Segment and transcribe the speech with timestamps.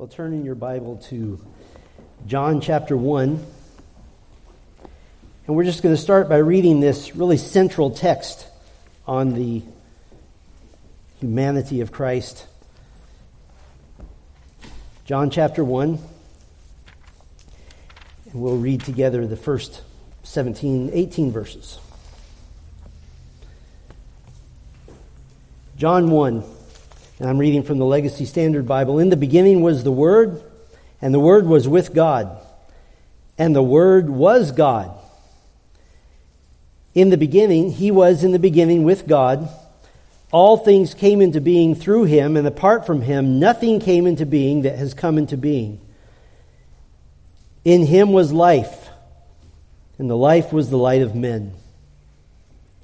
[0.00, 1.38] Well, turn in your Bible to
[2.26, 3.46] John chapter 1.
[5.46, 8.46] And we're just going to start by reading this really central text
[9.06, 9.60] on the
[11.18, 12.46] humanity of Christ.
[15.04, 15.98] John chapter 1.
[18.32, 19.82] And we'll read together the first
[20.22, 21.78] 17, 18 verses.
[25.76, 26.42] John 1.
[27.20, 28.98] And I'm reading from the Legacy Standard Bible.
[28.98, 30.42] In the beginning was the Word,
[31.02, 32.40] and the Word was with God,
[33.36, 34.98] and the Word was God.
[36.94, 39.50] In the beginning, He was in the beginning with God.
[40.32, 44.62] All things came into being through Him, and apart from Him, nothing came into being
[44.62, 45.78] that has come into being.
[47.66, 48.88] In Him was life,
[49.98, 51.52] and the life was the light of men.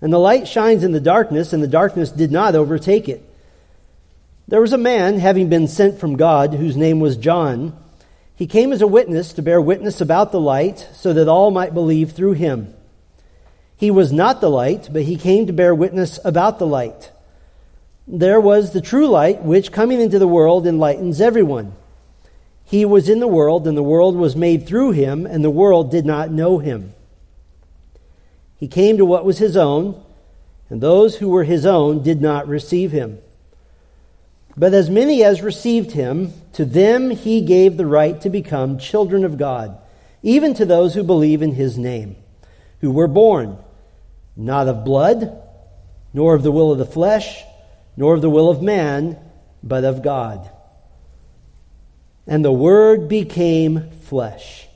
[0.03, 3.33] And the light shines in the darkness, and the darkness did not overtake it.
[4.49, 7.77] There was a man having been sent from God whose name was John.
[8.37, 11.75] He came as a witness to bear witness about the light so that all might
[11.75, 12.73] believe through him.
[13.77, 17.11] He was not the light, but he came to bear witness about the light.
[18.07, 21.73] There was the true light, which coming into the world enlightens everyone.
[22.65, 25.91] He was in the world, and the world was made through him, and the world
[25.91, 26.95] did not know him.
[28.59, 30.01] He came to what was his own,
[30.71, 33.19] and those who were his own did not receive him.
[34.57, 39.25] But as many as received him, to them he gave the right to become children
[39.25, 39.79] of God,
[40.23, 42.17] even to those who believe in his name,
[42.81, 43.59] who were born
[44.37, 45.43] not of blood,
[46.13, 47.43] nor of the will of the flesh,
[47.97, 49.19] nor of the will of man,
[49.63, 50.51] but of God.
[52.27, 54.69] And the Word became flesh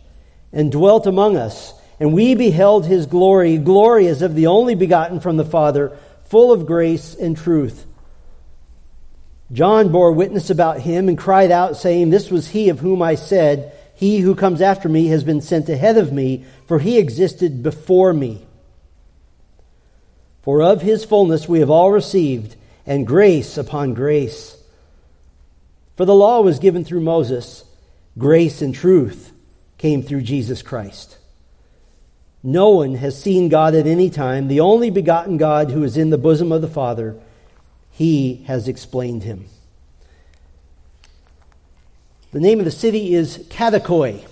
[0.53, 5.21] and dwelt among us, and we beheld his glory, glory as of the only begotten
[5.21, 7.87] from the Father, full of grace and truth.
[9.53, 13.17] John bore witness about him and cried out, saying, This was he of whom I
[13.17, 17.63] said, He who comes after me has been sent ahead of me, for he existed
[17.63, 18.47] before me.
[20.43, 22.55] For of his fullness we have all received,
[22.87, 24.57] and grace upon grace.
[25.97, 27.65] For the law was given through Moses,
[28.17, 29.33] grace and truth
[29.79, 31.19] came through Jesus Christ.
[32.43, 36.11] No one has seen God at any time, the only begotten God who is in
[36.11, 37.21] the bosom of the Father
[38.01, 39.45] he has explained him.
[42.33, 44.25] The name of the city is Kadikoi.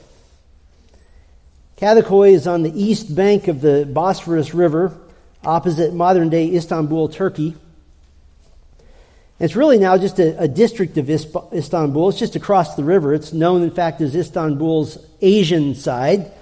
[1.77, 4.99] Kadikoi is on the east bank of the Bosphorus River,
[5.45, 7.57] opposite modern day Istanbul, Turkey.
[9.39, 12.09] It's really now just a, a, district of Istanbul.
[12.09, 13.13] It's just across the river.
[13.13, 16.33] It's known, in fact, as Istanbul's Asian side.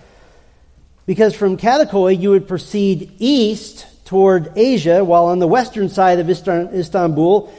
[1.07, 6.31] Because from Kadikoi, you would proceed east toward Asia, while on the western side of
[6.31, 7.53] Istanbul,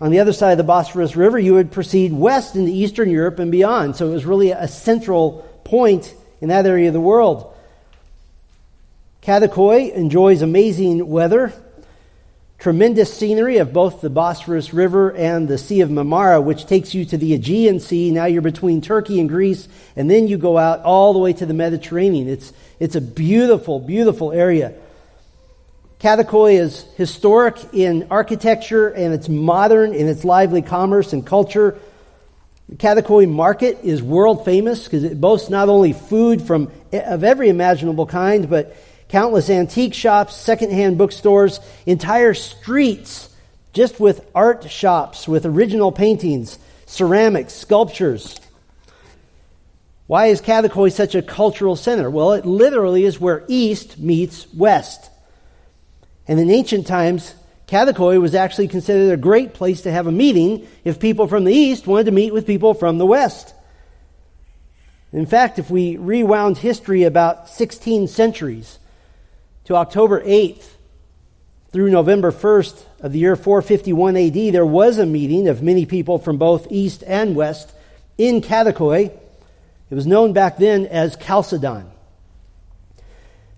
[0.00, 3.38] on the other side of the Bosphorus River, you would proceed west into Eastern Europe
[3.38, 3.96] and beyond.
[3.96, 7.54] So it was really a central point in that area of the world.
[9.22, 11.52] Kadikoi enjoys amazing weather,
[12.58, 17.04] tremendous scenery of both the Bosphorus River and the Sea of Marmara, which takes you
[17.04, 18.10] to the Aegean Sea.
[18.10, 21.46] Now you're between Turkey and Greece, and then you go out all the way to
[21.46, 22.28] the Mediterranean.
[22.28, 24.74] It's, it's a beautiful, beautiful area.
[26.02, 31.78] Kadikoi is historic in architecture and it's modern in its lively commerce and culture.
[32.68, 37.50] The Kadikoi market is world famous because it boasts not only food from of every
[37.50, 38.76] imaginable kind, but
[39.10, 43.28] countless antique shops, secondhand bookstores, entire streets
[43.72, 48.40] just with art shops with original paintings, ceramics, sculptures.
[50.08, 52.10] Why is Kadikoi such a cultural center?
[52.10, 55.10] Well, it literally is where east meets west.
[56.32, 57.34] And in ancient times,
[57.66, 61.52] Kadikoi was actually considered a great place to have a meeting if people from the
[61.52, 63.52] east wanted to meet with people from the west.
[65.12, 68.78] In fact, if we rewound history about 16 centuries
[69.64, 70.64] to October 8th
[71.70, 76.18] through November 1st of the year 451 AD, there was a meeting of many people
[76.18, 77.74] from both east and west
[78.16, 79.10] in Kadikoi.
[79.90, 81.90] It was known back then as Chalcedon.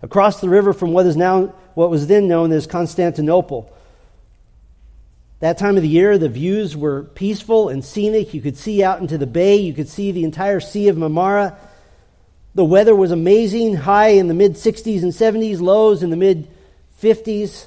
[0.03, 3.71] Across the river from what is now what was then known as Constantinople.
[5.41, 8.33] That time of the year, the views were peaceful and scenic.
[8.33, 11.57] You could see out into the bay, you could see the entire Sea of Marmara.
[12.55, 16.49] The weather was amazing, high in the mid 60s and 70s, lows in the mid
[17.03, 17.67] 50s.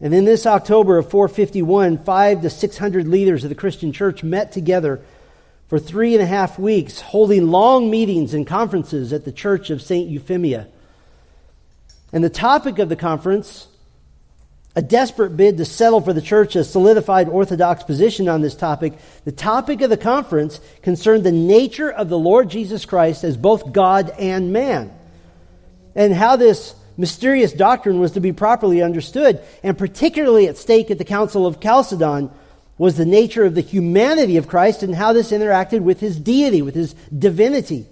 [0.00, 4.50] And in this October of 451, five to 600 leaders of the Christian church met
[4.50, 5.00] together
[5.68, 9.80] for three and a half weeks, holding long meetings and conferences at the church of
[9.80, 10.10] St.
[10.10, 10.66] Euphemia.
[12.12, 13.68] And the topic of the conference
[14.74, 18.94] a desperate bid to settle for the church a solidified Orthodox position on this topic,
[19.24, 23.72] the topic of the conference concerned the nature of the Lord Jesus Christ as both
[23.72, 24.90] God and man,
[25.94, 29.42] and how this mysterious doctrine was to be properly understood.
[29.62, 32.30] And particularly at stake at the Council of Chalcedon
[32.78, 36.62] was the nature of the humanity of Christ and how this interacted with his deity,
[36.62, 37.86] with his divinity.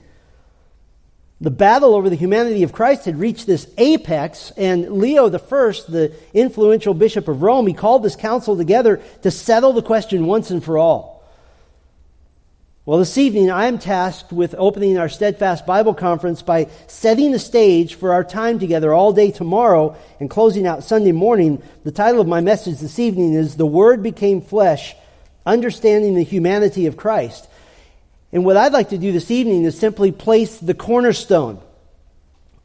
[1.42, 6.12] The battle over the humanity of Christ had reached this apex, and Leo I, the
[6.34, 10.62] influential bishop of Rome, he called this council together to settle the question once and
[10.62, 11.24] for all.
[12.84, 17.38] Well, this evening I am tasked with opening our Steadfast Bible Conference by setting the
[17.38, 21.62] stage for our time together all day tomorrow and closing out Sunday morning.
[21.84, 24.94] The title of my message this evening is The Word Became Flesh
[25.46, 27.48] Understanding the Humanity of Christ.
[28.32, 31.60] And what I'd like to do this evening is simply place the cornerstone,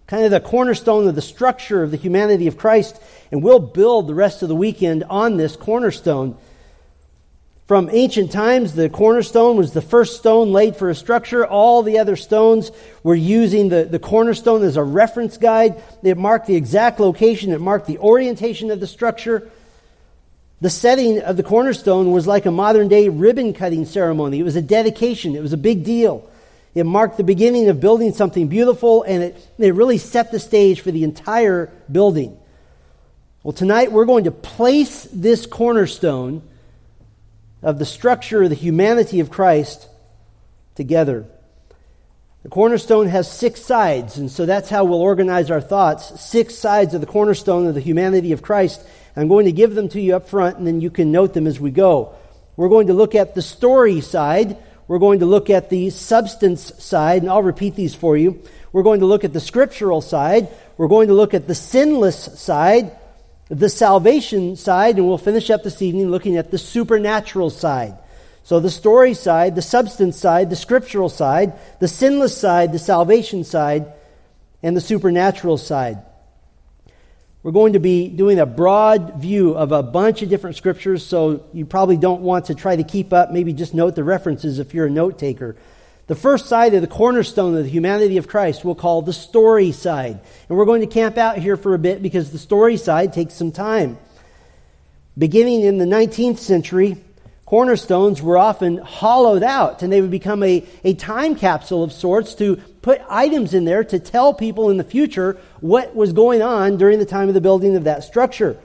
[0.08, 3.02] kind of the cornerstone of the structure of the humanity of Christ,
[3.32, 6.38] and we'll build the rest of the weekend on this cornerstone.
[7.66, 11.44] From ancient times, the cornerstone was the first stone laid for a structure.
[11.44, 12.70] All the other stones
[13.02, 15.82] were using the, the cornerstone as a reference guide.
[16.04, 19.50] It marked the exact location, it marked the orientation of the structure.
[20.62, 24.40] The setting of the cornerstone was like a modern day ribbon cutting ceremony.
[24.40, 26.30] It was a dedication, it was a big deal.
[26.74, 30.82] It marked the beginning of building something beautiful, and it, it really set the stage
[30.82, 32.38] for the entire building.
[33.44, 36.42] Well, tonight we're going to place this cornerstone
[37.62, 39.88] of the structure of the humanity of Christ
[40.76, 41.26] together.
[42.44, 46.22] The cornerstone has six sides, and so that's how we'll organize our thoughts.
[46.22, 48.86] Six sides of the cornerstone of the humanity of Christ.
[49.16, 51.48] I'm going to give them to you up front, and then you can note them
[51.48, 52.14] as we go.
[52.58, 54.58] We're going to look at the story side.
[54.88, 58.42] We're going to look at the substance side, and I'll repeat these for you.
[58.72, 60.50] We're going to look at the scriptural side.
[60.78, 62.92] We're going to look at the sinless side,
[63.48, 67.98] the salvation side, and we'll finish up this evening looking at the supernatural side.
[68.44, 73.44] So the story side, the substance side, the scriptural side, the sinless side, the salvation
[73.44, 73.92] side,
[74.62, 76.00] and the supernatural side.
[77.46, 81.46] We're going to be doing a broad view of a bunch of different scriptures, so
[81.54, 83.30] you probably don't want to try to keep up.
[83.30, 85.56] Maybe just note the references if you're a note taker.
[86.08, 89.72] The first side of the cornerstone of the humanity of Christ we'll call the story
[89.74, 90.20] side.
[90.50, 93.36] And we're going to camp out here for a bit because the story side takes
[93.36, 94.00] some time.
[95.16, 96.98] Beginning in the 19th century,
[97.46, 102.36] cornerstones were often hollowed out and they would become a, a time capsule of sorts
[102.36, 106.78] to put items in there to tell people in the future what was going on
[106.78, 108.58] during the time of the building of that structure.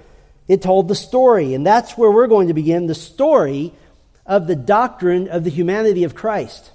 [0.48, 3.72] It told the story, and that's where we're going to begin the story
[4.26, 6.70] of the doctrine of the humanity of Christ.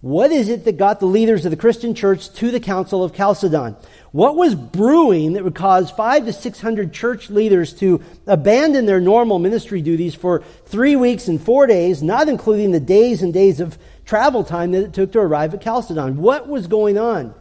[0.00, 3.14] What is it that got the leaders of the Christian church to the Council of
[3.14, 3.76] Chalcedon?
[4.16, 8.98] What was brewing that would cause five to six hundred church leaders to abandon their
[8.98, 13.60] normal ministry duties for three weeks and four days, not including the days and days
[13.60, 13.76] of
[14.06, 16.16] travel time that it took to arrive at Chalcedon.
[16.16, 17.34] What was going on?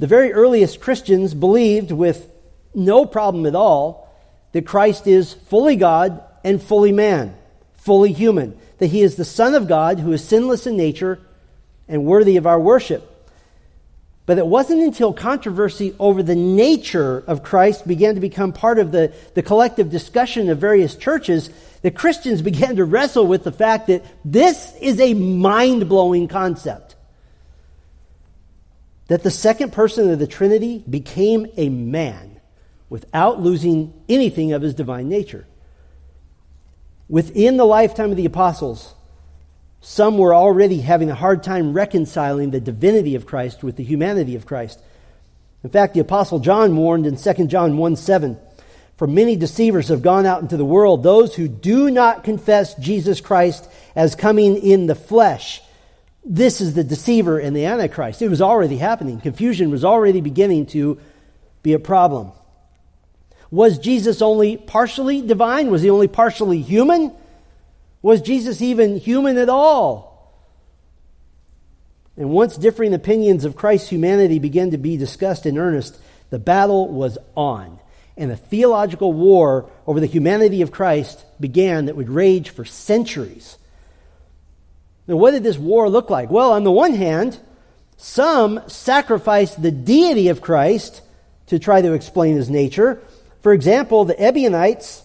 [0.00, 2.28] The very earliest Christians believed with
[2.74, 4.12] no problem at all
[4.50, 7.36] that Christ is fully God and fully man,
[7.74, 11.20] fully human, that he is the Son of God who is sinless in nature
[11.86, 13.12] and worthy of our worship.
[14.26, 18.90] But it wasn't until controversy over the nature of Christ began to become part of
[18.90, 21.50] the, the collective discussion of various churches
[21.82, 26.96] that Christians began to wrestle with the fact that this is a mind blowing concept.
[29.08, 32.40] That the second person of the Trinity became a man
[32.88, 35.46] without losing anything of his divine nature.
[37.10, 38.94] Within the lifetime of the apostles,
[39.84, 44.34] some were already having a hard time reconciling the divinity of Christ with the humanity
[44.34, 44.80] of Christ.
[45.62, 48.38] In fact, the apostle John warned in 2 John 1 7
[48.96, 53.20] for many deceivers have gone out into the world, those who do not confess Jesus
[53.20, 55.60] Christ as coming in the flesh.
[56.24, 58.22] This is the deceiver and the antichrist.
[58.22, 59.20] It was already happening.
[59.20, 60.98] Confusion was already beginning to
[61.62, 62.32] be a problem.
[63.50, 65.70] Was Jesus only partially divine?
[65.70, 67.12] Was he only partially human?
[68.04, 70.30] Was Jesus even human at all?
[72.18, 76.86] And once differing opinions of Christ's humanity began to be discussed in earnest, the battle
[76.92, 77.78] was on
[78.14, 83.56] and a theological war over the humanity of Christ began that would rage for centuries.
[85.06, 86.28] Now, what did this war look like?
[86.28, 87.40] Well, on the one hand,
[87.96, 91.00] some sacrificed the deity of Christ
[91.46, 93.00] to try to explain his nature.
[93.40, 95.03] For example, the Ebionites.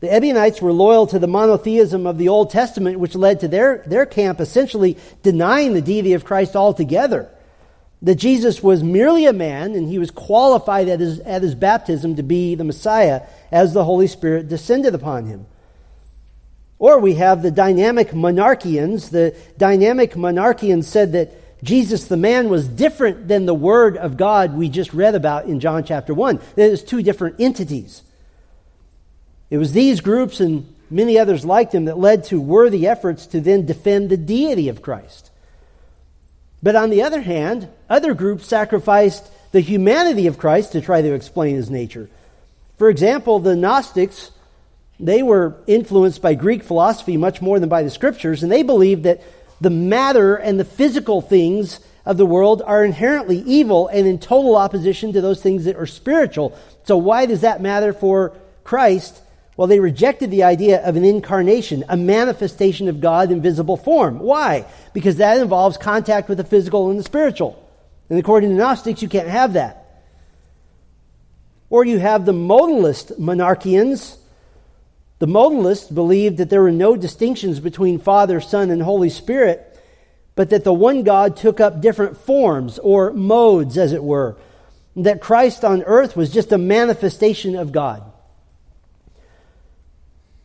[0.00, 3.82] The Ebionites were loyal to the monotheism of the Old Testament, which led to their,
[3.86, 7.30] their camp essentially denying the deity of Christ altogether.
[8.02, 12.16] that Jesus was merely a man and he was qualified at his, at his baptism
[12.16, 15.46] to be the Messiah as the Holy Spirit descended upon him.
[16.78, 19.10] Or we have the dynamic monarchians.
[19.10, 24.54] The dynamic monarchians said that Jesus the man was different than the Word of God
[24.54, 26.38] we just read about in John chapter 1.
[26.56, 28.02] That is two different entities.
[29.50, 33.40] It was these groups and many others like them that led to worthy efforts to
[33.40, 35.30] then defend the deity of Christ.
[36.62, 41.14] But on the other hand, other groups sacrificed the humanity of Christ to try to
[41.14, 42.08] explain his nature.
[42.78, 44.30] For example, the Gnostics,
[44.98, 49.04] they were influenced by Greek philosophy much more than by the scriptures, and they believed
[49.04, 49.22] that
[49.60, 54.56] the matter and the physical things of the world are inherently evil and in total
[54.56, 56.56] opposition to those things that are spiritual.
[56.84, 59.20] So, why does that matter for Christ?
[59.56, 64.18] Well, they rejected the idea of an incarnation, a manifestation of God in visible form.
[64.18, 64.66] Why?
[64.92, 67.62] Because that involves contact with the physical and the spiritual.
[68.10, 70.02] And according to Gnostics, you can't have that.
[71.70, 74.18] Or you have the modalist monarchians.
[75.18, 79.80] The modalists believed that there were no distinctions between Father, Son, and Holy Spirit,
[80.34, 84.36] but that the one God took up different forms or modes, as it were.
[84.96, 88.12] That Christ on earth was just a manifestation of God.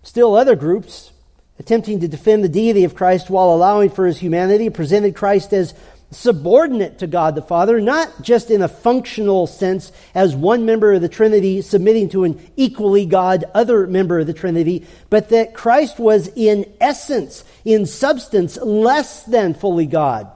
[0.04, 1.12] Still, other groups,
[1.60, 5.74] attempting to defend the deity of Christ while allowing for his humanity, presented Christ as
[6.12, 11.02] subordinate to God the Father, not just in a functional sense as one member of
[11.02, 16.00] the Trinity submitting to an equally God other member of the Trinity, but that Christ
[16.00, 20.30] was in essence, in substance, less than fully God.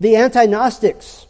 [0.00, 1.26] The anti Gnostics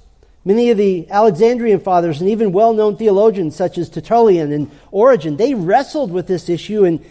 [0.49, 5.37] Many of the Alexandrian fathers and even well known theologians such as Tertullian and Origen,
[5.37, 7.05] they wrestled with this issue and,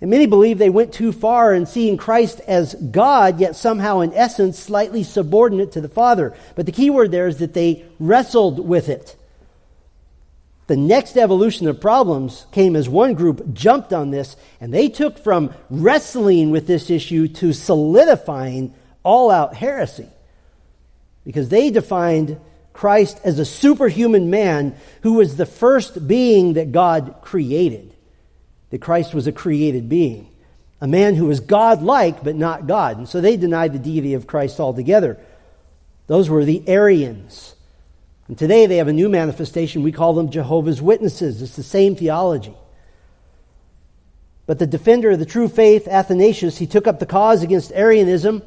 [0.00, 4.12] and many believe they went too far in seeing Christ as God, yet somehow in
[4.14, 6.34] essence slightly subordinate to the Father.
[6.56, 9.14] But the key word there is that they wrestled with it.
[10.66, 15.20] The next evolution of problems came as one group jumped on this and they took
[15.20, 18.74] from wrestling with this issue to solidifying
[19.04, 20.08] all out heresy.
[21.24, 22.40] Because they defined
[22.72, 27.94] Christ as a superhuman man who was the first being that God created.
[28.70, 30.28] That Christ was a created being.
[30.80, 32.98] A man who was God like, but not God.
[32.98, 35.18] And so they denied the deity of Christ altogether.
[36.06, 37.54] Those were the Arians.
[38.28, 39.82] And today they have a new manifestation.
[39.82, 41.42] We call them Jehovah's Witnesses.
[41.42, 42.54] It's the same theology.
[44.46, 48.42] But the defender of the true faith, Athanasius, he took up the cause against Arianism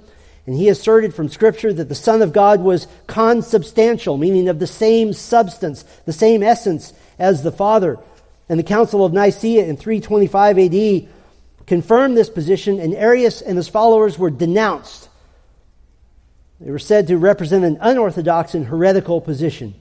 [0.45, 4.67] and he asserted from Scripture that the Son of God was consubstantial, meaning of the
[4.67, 7.97] same substance, the same essence as the Father.
[8.47, 11.07] And the Council of Nicaea in 325 AD
[11.65, 15.09] confirmed this position, and Arius and his followers were denounced.
[16.59, 19.73] They were said to represent an unorthodox and heretical position.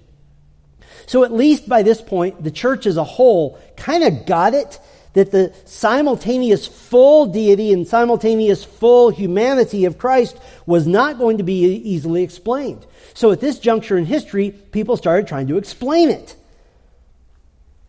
[1.06, 4.80] So, at least by this point, the church as a whole kind of got it
[5.14, 11.44] that the simultaneous full deity and simultaneous full humanity of Christ was not going to
[11.44, 12.84] be easily explained.
[13.14, 16.36] So at this juncture in history, people started trying to explain it.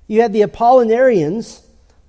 [0.08, 1.62] You had the Apollinarians,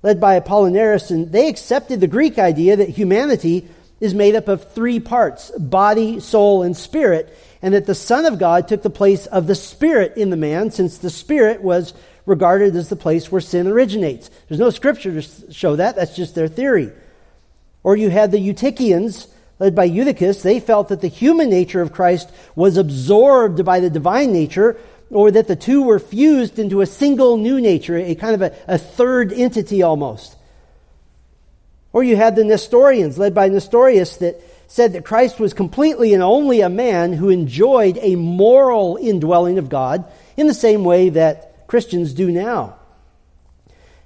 [0.03, 3.67] led by Apollinaris, and they accepted the Greek idea that humanity
[4.01, 8.39] is made up of three parts body, soul, and spirit, and that the Son of
[8.39, 11.95] God took the place of the Spirit in the man, since the Spirit was
[12.27, 14.31] regarded as the place where sin originates.
[14.49, 16.91] There's no scripture to show that, that's just their theory.
[17.83, 19.29] Or you had the Eutychians,
[19.59, 23.89] led by Eutychus, they felt that the human nature of Christ was absorbed by the
[23.89, 24.77] divine nature,
[25.09, 28.57] or that the two were fused into a single new nature, a kind of a,
[28.67, 30.35] a third entity almost.
[31.93, 36.23] Or you had the Nestorians, led by Nestorius, that said that Christ was completely and
[36.23, 40.05] only a man who enjoyed a moral indwelling of God
[40.37, 42.77] in the same way that Christians do now.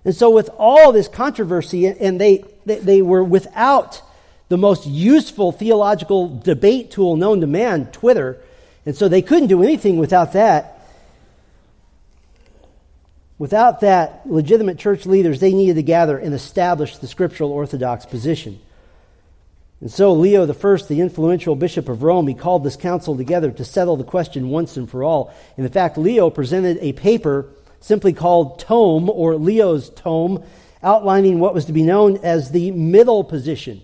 [0.05, 4.03] And so, with all this controversy, and they, they were without
[4.49, 8.41] the most useful theological debate tool known to man, Twitter,
[8.87, 10.79] and so they couldn't do anything without that.
[13.39, 18.61] Without that, legitimate church leaders, they needed to gather and establish the scriptural orthodox position.
[19.81, 23.65] And so Leo I, the influential bishop of Rome, he called this council together to
[23.65, 25.35] settle the question once and for all.
[25.57, 27.49] And in fact, Leo presented a paper
[27.81, 30.45] simply called Tome or Leo's Tome,
[30.83, 33.81] outlining what was to be known as the middle position.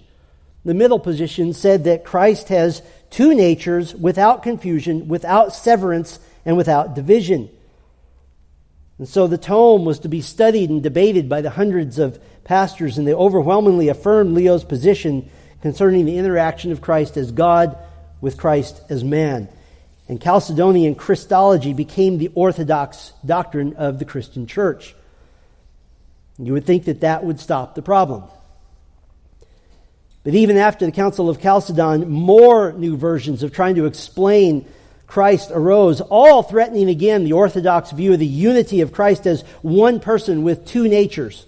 [0.67, 6.95] The middle position said that Christ has two natures without confusion, without severance, and without
[6.95, 7.49] division.
[8.99, 12.99] And so the tome was to be studied and debated by the hundreds of pastors,
[12.99, 15.31] and they overwhelmingly affirmed Leo's position
[15.67, 17.77] concerning the interaction of Christ as God
[18.21, 19.49] with Christ as man.
[20.07, 24.95] and Chalcedonian Christology became the orthodox doctrine of the Christian church.
[26.39, 28.23] You would think that that would stop the problem.
[30.23, 34.67] But even after the Council of Chalcedon, more new versions of trying to explain
[35.09, 39.99] Christ arose, all threatening again the orthodox view of the unity of Christ as one
[39.99, 41.45] person with two natures.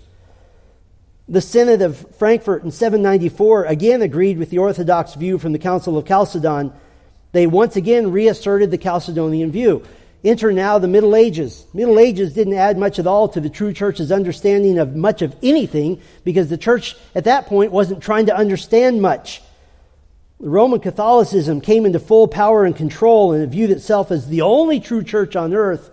[1.31, 5.99] The Synod of Frankfurt in 794 again agreed with the orthodox view from the Council
[5.99, 6.73] of Chalcedon.
[7.33, 9.85] They once again reasserted the Chalcedonian view.
[10.25, 11.67] Enter now the Middle Ages.
[11.75, 15.37] Middle Ages didn't add much at all to the true church's understanding of much of
[15.43, 19.43] anything because the church at that point wasn't trying to understand much.
[20.41, 24.81] Roman Catholicism came into full power and control and it viewed itself as the only
[24.81, 25.91] true church on earth.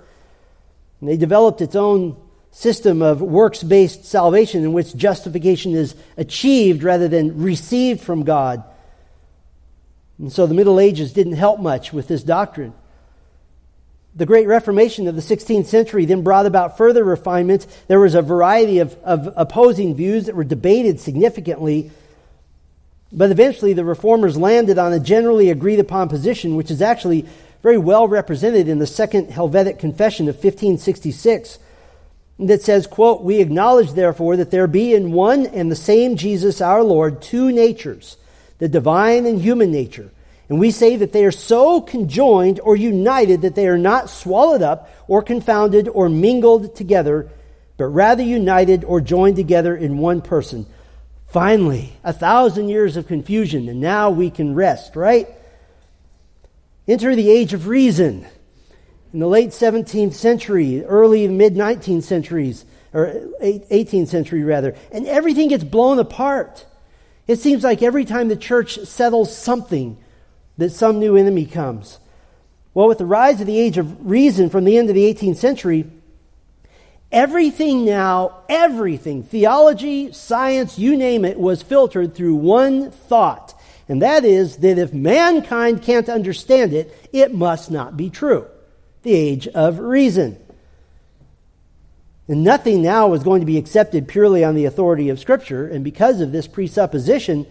[1.01, 2.15] And they developed its own
[2.55, 8.63] system of works based salvation in which justification is achieved rather than received from God.
[10.17, 12.73] And so the Middle Ages didn't help much with this doctrine.
[14.15, 17.67] The Great Reformation of the 16th century then brought about further refinements.
[17.87, 21.91] There was a variety of, of opposing views that were debated significantly
[23.15, 27.25] but eventually, the reformers landed on a generally agreed upon position, which is actually
[27.63, 31.59] very well represented in the Second Helvetic Confession of 1566,
[32.39, 36.61] that says, quote, We acknowledge, therefore, that there be in one and the same Jesus
[36.61, 38.17] our Lord two natures,
[38.59, 40.11] the divine and human nature.
[40.47, 44.61] And we say that they are so conjoined or united that they are not swallowed
[44.61, 47.29] up or confounded or mingled together,
[47.77, 50.67] but rather united or joined together in one person
[51.35, 55.27] Finally, a thousand years of confusion, and now we can rest, right?
[56.87, 58.25] Enter the age of reason.
[59.15, 65.47] In the late 17th century, early mid 19th centuries, or 18th century rather, and everything
[65.47, 66.65] gets blown apart.
[67.25, 69.95] It seems like every time the church settles something,
[70.57, 71.99] that some new enemy comes.
[72.73, 75.37] Well, with the rise of the age of reason from the end of the 18th
[75.37, 75.89] century,
[77.09, 83.57] Everything now, everything, theology, science, you name it, was filtered through one thought.
[83.87, 88.47] And that is that if mankind can't understand it, it must not be true.
[89.05, 90.35] The age of reason.
[92.27, 95.67] And nothing now was going to be accepted purely on the authority of Scripture.
[95.67, 97.45] And because of this presupposition,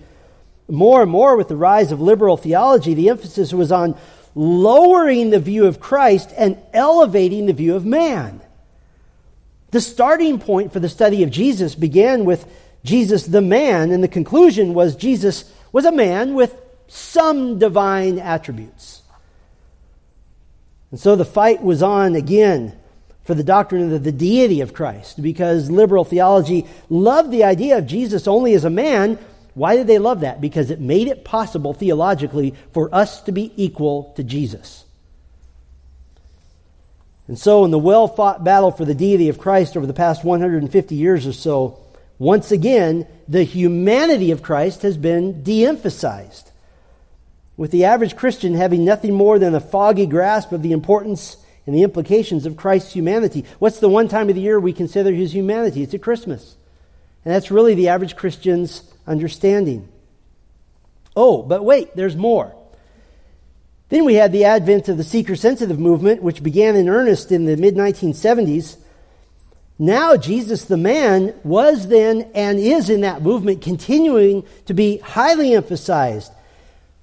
[0.69, 3.97] more and more with the rise of liberal theology, the emphasis was on
[4.35, 8.41] lowering the view of Christ and elevating the view of man.
[9.71, 12.51] The starting point for the study of Jesus began with
[12.83, 19.03] Jesus the man, and the conclusion was Jesus was a man with some divine attributes.
[20.95, 22.73] And so the fight was on again
[23.25, 27.89] for the doctrine of the deity of Christ because liberal theology loved the idea of
[27.89, 29.19] Jesus only as a man.
[29.55, 30.41] Why did they love that?
[30.41, 34.85] Because it made it possible theologically for us to be equal to Jesus.
[37.27, 40.23] And so, in the well fought battle for the deity of Christ over the past
[40.23, 41.81] 150 years or so,
[42.21, 46.53] once again, the humanity of Christ has been de emphasized.
[47.57, 51.37] With the average Christian having nothing more than a foggy grasp of the importance
[51.67, 53.45] and the implications of Christ's humanity.
[53.59, 55.83] What's the one time of the year we consider his humanity?
[55.83, 56.57] It's at Christmas.
[57.25, 59.89] And that's really the average Christian's understanding.
[61.17, 62.55] Oh, but wait, there's more.
[63.89, 67.45] Then we had the advent of the seeker sensitive movement, which began in earnest in
[67.45, 68.77] the mid 1970s.
[69.79, 75.55] Now, Jesus the man was then and is in that movement continuing to be highly
[75.55, 76.33] emphasized,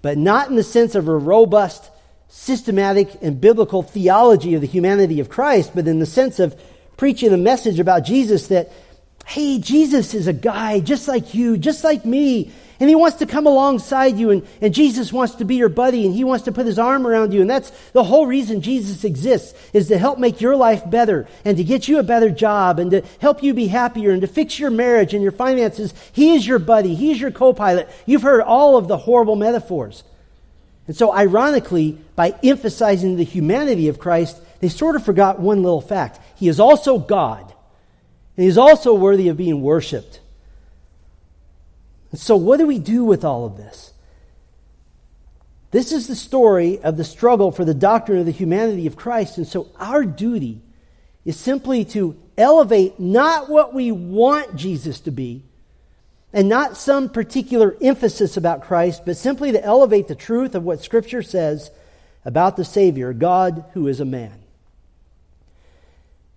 [0.02, 1.90] but not in the sense of a robust,
[2.28, 6.60] systematic, and biblical theology of the humanity of Christ, but in the sense of
[6.98, 8.72] preaching a message about Jesus that,
[9.26, 12.52] hey, Jesus is a guy just like you, just like me.
[12.82, 16.04] And he wants to come alongside you, and, and Jesus wants to be your buddy,
[16.04, 17.42] and he wants to put his arm around you.
[17.42, 21.58] And that's the whole reason Jesus exists, is to help make your life better, and
[21.58, 24.58] to get you a better job, and to help you be happier, and to fix
[24.58, 25.94] your marriage and your finances.
[26.12, 27.88] He is your buddy, he's your co pilot.
[28.08, 30.04] You've heard all of the horrible metaphors.
[30.88, 35.82] And so, ironically, by emphasizing the humanity of Christ, they sort of forgot one little
[35.82, 36.20] fact.
[36.36, 37.44] He is also God,
[38.38, 40.21] and he is also worthy of being worshiped.
[42.12, 43.94] And so, what do we do with all of this?
[45.72, 49.38] This is the story of the struggle for the doctrine of the humanity of Christ.
[49.38, 50.62] And so, our duty
[51.24, 55.44] is simply to elevate not what we want Jesus to be,
[56.34, 60.82] and not some particular emphasis about Christ, but simply to elevate the truth of what
[60.82, 61.72] Scripture says
[62.26, 64.41] about the Savior, God who is a man.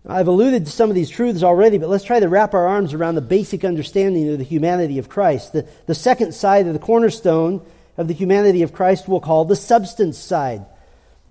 [0.06, 2.92] I've alluded to some of these truths already, but let's try to wrap our arms
[2.92, 5.54] around the basic understanding of the humanity of Christ.
[5.54, 7.64] The, the second side of the cornerstone
[7.96, 10.66] of the humanity of Christ we'll call the substance side.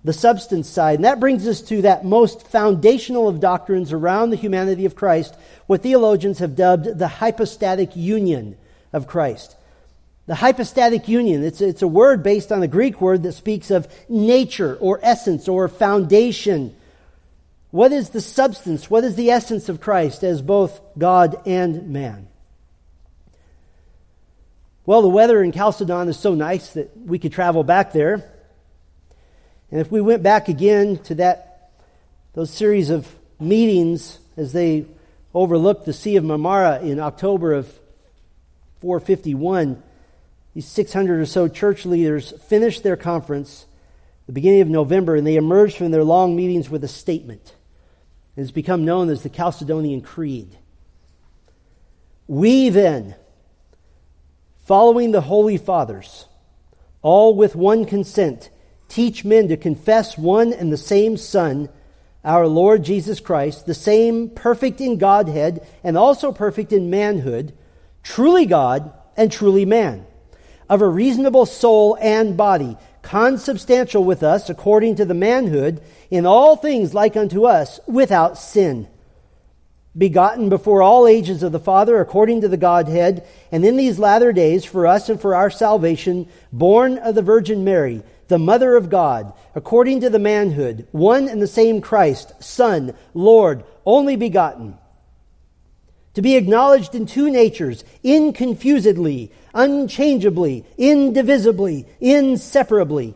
[0.03, 0.95] the substance side.
[0.95, 5.35] And that brings us to that most foundational of doctrines around the humanity of Christ,
[5.67, 8.57] what theologians have dubbed the hypostatic union
[8.91, 9.55] of Christ.
[10.25, 13.87] The hypostatic union, it's, it's a word based on a Greek word that speaks of
[14.09, 16.75] nature or essence or foundation.
[17.73, 18.87] What is the substance?
[18.87, 22.27] What is the essence of Christ as both God and man?
[24.85, 28.31] Well, the weather in Chalcedon is so nice that we could travel back there.
[29.71, 31.71] And if we went back again to that,
[32.33, 34.85] those series of meetings as they
[35.33, 37.65] overlooked the Sea of Marmara in October of
[38.81, 39.81] 451,
[40.53, 43.65] these 600 or so church leaders finished their conference
[44.27, 47.55] the beginning of November, and they emerged from their long meetings with a statement.
[48.35, 50.57] It's become known as the Chalcedonian Creed.
[52.27, 53.15] We then,
[54.65, 56.25] following the Holy Fathers,
[57.01, 58.49] all with one consent,
[58.87, 61.69] teach men to confess one and the same Son,
[62.23, 67.53] our Lord Jesus Christ, the same perfect in Godhead and also perfect in manhood,
[68.01, 70.05] truly God and truly man
[70.69, 76.55] of a reasonable soul and body, consubstantial with us according to the manhood, in all
[76.55, 78.87] things like unto us, without sin.
[79.95, 84.33] Begotten before all ages of the Father according to the Godhead, and in these latter
[84.33, 88.89] days for us and for our salvation, born of the Virgin Mary, the Mother of
[88.89, 94.79] God, according to the manhood, one and the same Christ, Son, Lord, only begotten
[96.13, 103.15] to be acknowledged in two natures, inconfusedly, unchangeably, indivisibly, inseparably.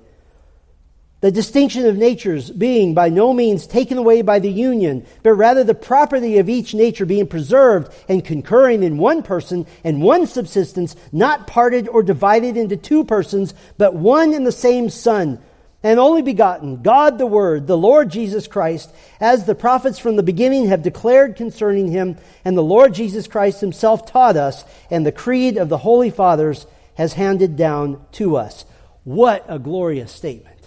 [1.19, 5.63] The distinction of natures being by no means taken away by the union, but rather
[5.63, 10.95] the property of each nature being preserved and concurring in one person and one subsistence,
[11.11, 15.39] not parted or divided into two persons, but one and the same Son,
[15.87, 20.21] and only begotten, God the Word, the Lord Jesus Christ, as the prophets from the
[20.21, 25.13] beginning have declared concerning him, and the Lord Jesus Christ himself taught us, and the
[25.13, 28.65] creed of the Holy Fathers has handed down to us.
[29.05, 30.59] What a glorious statement.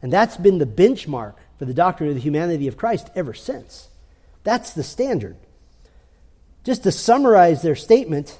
[0.00, 3.90] And that's been the benchmark for the doctrine of the humanity of Christ ever since.
[4.44, 5.36] That's the standard.
[6.64, 8.38] Just to summarize their statement,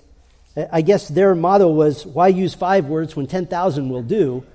[0.72, 4.46] I guess their motto was, Why use five words when 10,000 will do?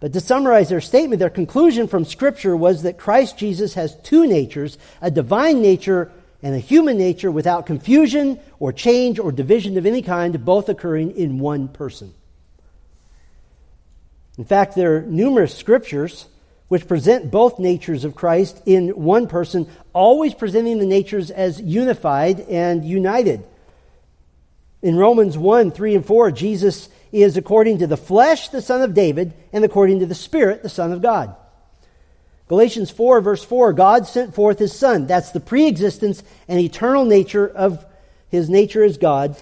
[0.00, 4.26] But to summarize their statement, their conclusion from Scripture was that Christ Jesus has two
[4.26, 6.10] natures a divine nature
[6.42, 11.16] and a human nature without confusion or change or division of any kind, both occurring
[11.16, 12.12] in one person.
[14.36, 16.26] In fact, there are numerous scriptures
[16.68, 22.40] which present both natures of Christ in one person, always presenting the natures as unified
[22.40, 23.44] and united.
[24.82, 26.88] In Romans 1 3 and 4, Jesus
[27.22, 30.68] is according to the flesh, the son of David, and according to the spirit, the
[30.68, 31.36] son of God.
[32.48, 35.06] Galatians 4, verse 4 God sent forth his son.
[35.06, 37.86] That's the pre existence and eternal nature of
[38.28, 39.40] his nature as God.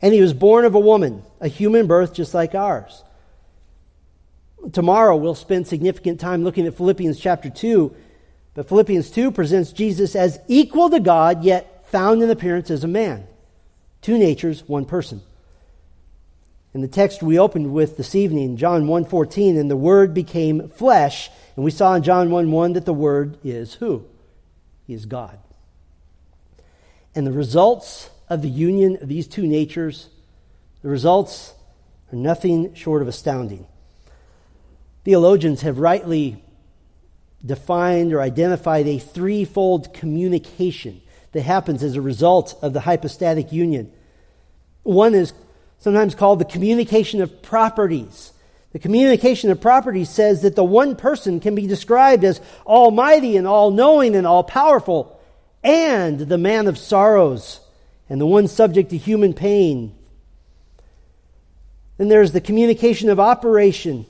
[0.00, 3.04] And he was born of a woman, a human birth just like ours.
[4.72, 7.94] Tomorrow we'll spend significant time looking at Philippians chapter 2.
[8.54, 12.88] But Philippians 2 presents Jesus as equal to God, yet found in appearance as a
[12.88, 13.26] man.
[14.00, 15.22] Two natures, one person.
[16.74, 21.30] In the text we opened with this evening, John 1:14, and the word became flesh,
[21.54, 24.02] and we saw in John 1:1 that the word is who?
[24.84, 25.38] He is God.
[27.14, 30.08] And the results of the union of these two natures,
[30.82, 31.54] the results
[32.12, 33.66] are nothing short of astounding.
[35.04, 36.42] Theologians have rightly
[37.46, 43.92] defined or identified a threefold communication that happens as a result of the hypostatic union.
[44.82, 45.32] One is
[45.84, 48.32] sometimes called the communication of properties.
[48.72, 53.46] The communication of properties says that the one person can be described as almighty and
[53.46, 55.20] all knowing and all powerful,
[55.62, 57.60] and the man of sorrows,
[58.08, 59.94] and the one subject to human pain.
[61.98, 64.06] Then there's the communication of operation.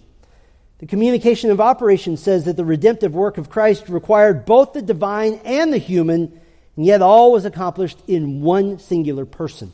[0.79, 5.41] The communication of operation says that the redemptive work of Christ required both the divine
[5.45, 6.41] and the human,
[6.77, 9.73] and yet all was accomplished in one singular person.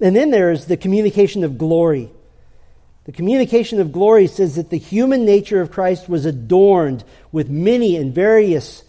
[0.00, 2.10] And then there's the communication of glory.
[3.04, 7.96] The communication of glory says that the human nature of Christ was adorned with many
[7.96, 8.84] and various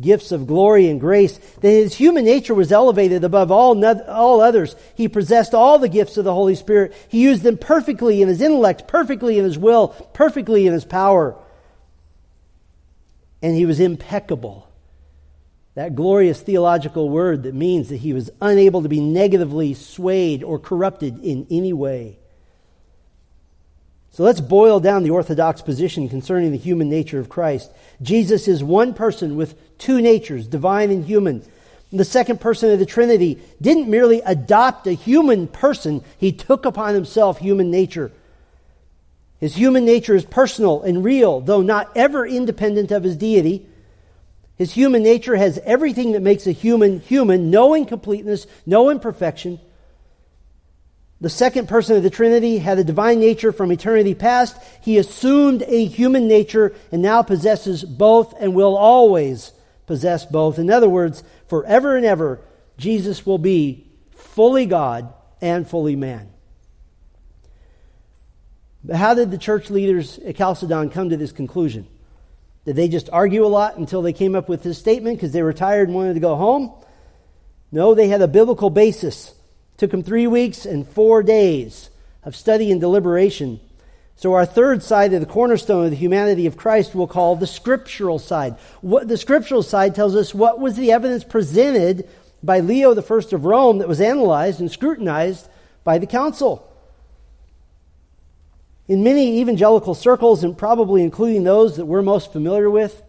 [0.00, 4.74] gifts of glory and grace, that his human nature was elevated above all, all others.
[4.94, 6.94] He possessed all the gifts of the Holy Spirit.
[7.08, 11.36] He used them perfectly in his intellect, perfectly in his will, perfectly in his power.
[13.42, 14.68] And he was impeccable
[15.74, 20.58] that glorious theological word that means that he was unable to be negatively swayed or
[20.58, 22.18] corrupted in any way.
[24.12, 27.72] So let's boil down the Orthodox position concerning the human nature of Christ.
[28.00, 31.44] Jesus is one person with two natures, divine and human.
[31.92, 36.94] The second person of the Trinity didn't merely adopt a human person, he took upon
[36.94, 38.12] himself human nature.
[39.40, 43.66] His human nature is personal and real, though not ever independent of his deity.
[44.56, 49.58] His human nature has everything that makes a human human no incompleteness, no imperfection.
[51.20, 54.56] The second person of the Trinity had a divine nature from eternity past.
[54.82, 59.52] He assumed a human nature and now possesses both and will always
[59.86, 60.58] possess both.
[60.58, 62.40] In other words, forever and ever,
[62.76, 66.30] Jesus will be fully God and fully man.
[68.84, 71.86] But how did the church leaders at Chalcedon come to this conclusion?
[72.64, 75.42] Did they just argue a lot until they came up with this statement because they
[75.42, 76.72] were tired and wanted to go home?
[77.70, 79.34] No, they had a biblical basis
[79.76, 81.90] took them three weeks and four days
[82.22, 83.60] of study and deliberation.
[84.16, 87.46] So, our third side of the cornerstone of the humanity of Christ we'll call the
[87.46, 88.56] scriptural side.
[88.80, 92.08] What, the scriptural side tells us what was the evidence presented
[92.42, 95.48] by Leo I of Rome that was analyzed and scrutinized
[95.82, 96.70] by the council.
[98.86, 103.02] In many evangelical circles, and probably including those that we're most familiar with,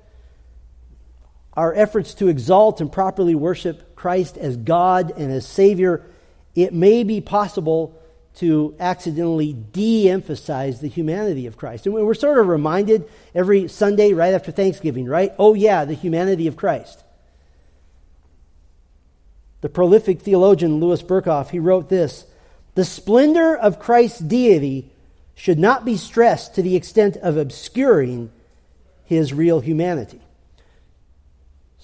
[1.53, 6.05] our efforts to exalt and properly worship Christ as God and as Savior
[6.55, 8.01] it may be possible
[8.35, 11.85] to accidentally de emphasize the humanity of Christ.
[11.85, 15.33] And we're sort of reminded every Sunday right after Thanksgiving, right?
[15.37, 17.03] Oh, yeah, the humanity of Christ.
[19.61, 22.25] The prolific theologian Louis Berkhof, he wrote this
[22.75, 24.91] The splendor of Christ's deity
[25.35, 28.31] should not be stressed to the extent of obscuring
[29.03, 30.21] his real humanity.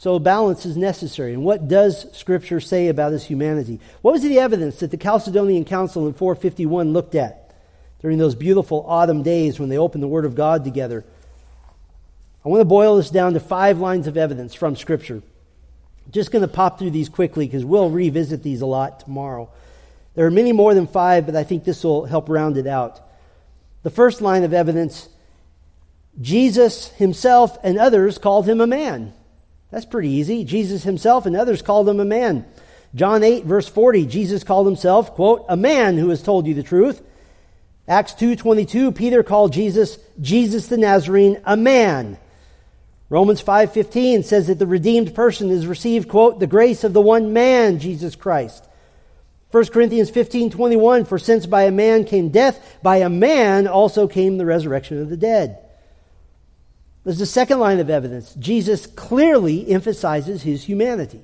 [0.01, 1.33] So balance is necessary.
[1.33, 3.79] And what does Scripture say about his humanity?
[4.01, 7.53] What was the evidence that the Chalcedonian Council in 451 looked at
[8.01, 11.05] during those beautiful autumn days when they opened the Word of God together?
[12.43, 15.21] I want to boil this down to five lines of evidence from Scripture.
[16.05, 19.49] I'm just going to pop through these quickly because we'll revisit these a lot tomorrow.
[20.15, 23.07] There are many more than five, but I think this will help round it out.
[23.83, 25.09] The first line of evidence
[26.19, 29.13] Jesus himself and others called him a man.
[29.71, 30.43] That's pretty easy.
[30.43, 32.45] Jesus himself and others called him a man.
[32.93, 36.63] John 8, verse 40, Jesus called himself, quote, a man who has told you the
[36.63, 37.01] truth.
[37.87, 42.17] Acts 2.22, Peter called Jesus, Jesus the Nazarene, a man.
[43.09, 47.33] Romans 5.15 says that the redeemed person has received, quote, the grace of the one
[47.33, 48.67] man, Jesus Christ.
[49.51, 54.37] 1 Corinthians 15.21, for since by a man came death, by a man also came
[54.37, 55.57] the resurrection of the dead.
[57.03, 58.33] There's the second line of evidence.
[58.35, 61.23] Jesus clearly emphasizes his humanity.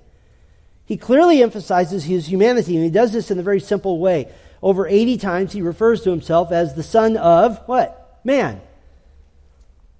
[0.85, 4.29] He clearly emphasizes his humanity, and he does this in a very simple way.
[4.61, 8.19] Over 80 times he refers to himself as the Son of what?
[8.23, 8.59] Man.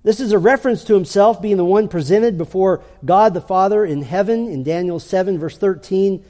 [0.03, 4.01] This is a reference to himself being the one presented before God the Father in
[4.01, 6.23] heaven in Daniel 7, verse 13.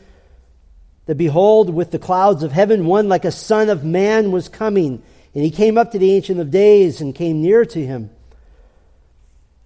[1.07, 5.01] That behold, with the clouds of heaven, one like a Son of Man was coming.
[5.33, 8.11] And he came up to the Ancient of Days and came near to him.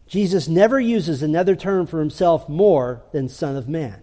[0.07, 4.01] Jesus never uses another term for himself more than Son of Man.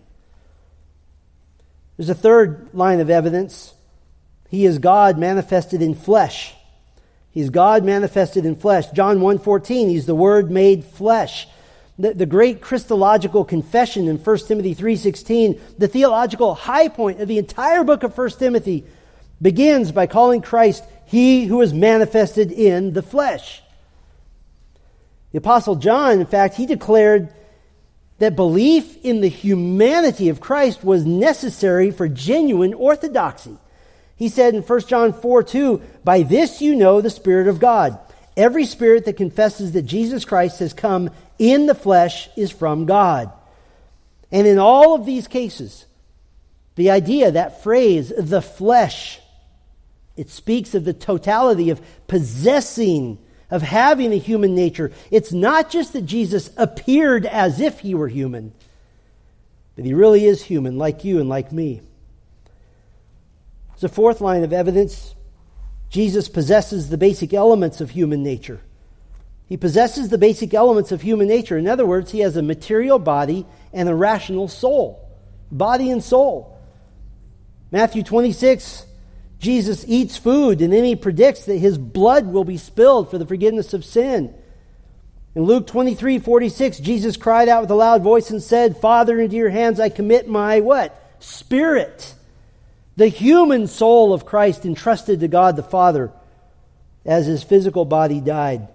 [1.96, 3.74] There's a third line of evidence.
[4.48, 6.54] He is God manifested in flesh.
[7.30, 8.90] He's God manifested in flesh.
[8.92, 11.46] John 1.14, he's the Word made flesh.
[11.98, 17.38] The, the great Christological confession in 1 Timothy 3.16, the theological high point of the
[17.38, 18.84] entire book of 1 Timothy,
[19.42, 23.62] begins by calling Christ He who is manifested in the flesh.
[25.32, 27.28] The Apostle John, in fact, he declared
[28.18, 33.56] that belief in the humanity of Christ was necessary for genuine orthodoxy.
[34.16, 37.98] He said in 1 John 4 2, By this you know the Spirit of God.
[38.36, 43.32] Every spirit that confesses that Jesus Christ has come in the flesh is from God.
[44.30, 45.86] And in all of these cases,
[46.74, 49.20] the idea, that phrase, the flesh,
[50.16, 53.18] it speaks of the totality of possessing
[53.50, 54.92] of having a human nature.
[55.10, 58.52] It's not just that Jesus appeared as if he were human,
[59.74, 61.80] but he really is human, like you and like me.
[63.76, 65.14] As a fourth line of evidence,
[65.88, 68.60] Jesus possesses the basic elements of human nature.
[69.48, 71.56] He possesses the basic elements of human nature.
[71.56, 75.08] In other words, he has a material body and a rational soul.
[75.50, 76.58] Body and soul.
[77.70, 78.86] Matthew 26
[79.38, 83.26] Jesus eats food, and then he predicts that his blood will be spilled for the
[83.26, 84.34] forgiveness of sin.
[85.34, 89.36] In Luke 23 46, Jesus cried out with a loud voice and said, Father, into
[89.36, 91.00] your hands I commit my what?
[91.20, 92.14] Spirit.
[92.96, 96.10] The human soul of Christ entrusted to God the Father.
[97.04, 98.68] as his physical body died.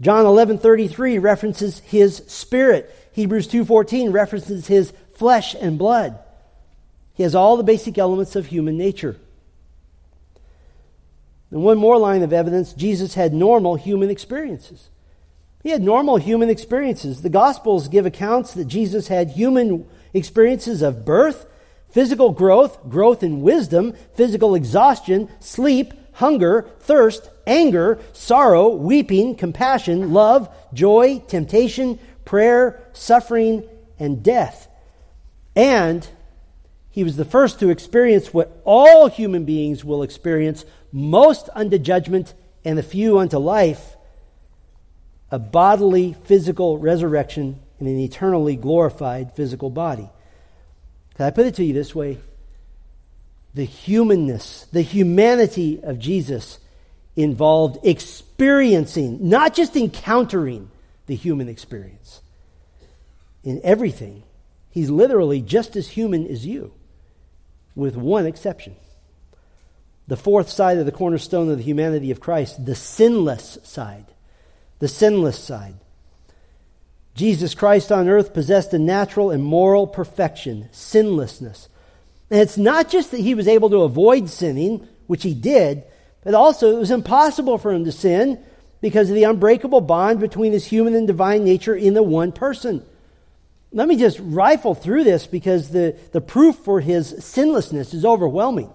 [0.00, 2.94] John 11:33 references his spirit.
[3.12, 6.18] Hebrews 2:14 references his flesh and blood.
[7.14, 9.16] He has all the basic elements of human nature.
[11.50, 14.88] And one more line of evidence Jesus had normal human experiences.
[15.62, 17.20] He had normal human experiences.
[17.20, 21.46] The Gospels give accounts that Jesus had human experiences of birth,
[21.90, 30.54] physical growth, growth in wisdom, physical exhaustion, sleep, hunger, thirst, anger, sorrow, weeping, compassion, love,
[30.72, 33.64] joy, temptation, prayer, suffering,
[33.98, 34.68] and death.
[35.56, 36.06] And
[36.90, 42.34] he was the first to experience what all human beings will experience most unto judgment
[42.66, 43.96] and the few unto life
[45.30, 50.10] a bodily physical resurrection in an eternally glorified physical body.
[51.14, 52.18] Can I put it to you this way?
[53.54, 56.58] The humanness, the humanity of Jesus
[57.16, 60.70] involved experiencing, not just encountering
[61.06, 62.20] the human experience.
[63.42, 64.22] In everything,
[64.70, 66.72] he's literally just as human as you,
[67.74, 68.76] with one exception.
[70.06, 74.06] The fourth side of the cornerstone of the humanity of Christ, the sinless side.
[74.78, 75.74] The sinless side.
[77.14, 81.68] Jesus Christ on earth possessed a natural and moral perfection, sinlessness.
[82.30, 85.84] And it's not just that he was able to avoid sinning, which he did,
[86.22, 88.42] but also it was impossible for him to sin
[88.80, 92.84] because of the unbreakable bond between his human and divine nature in the one person.
[93.72, 98.72] Let me just rifle through this because the, the proof for his sinlessness is overwhelming.